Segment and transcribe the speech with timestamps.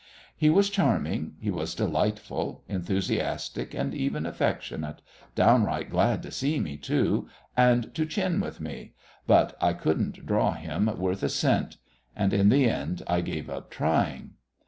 [0.35, 4.99] He was charming, he was delightful, enthusiastic and even affectionate;
[5.35, 8.93] downright glad to see me, too, and to chin with me
[9.27, 11.77] but I couldn't draw him worth a cent.
[12.15, 14.31] And in the end I gave up trying.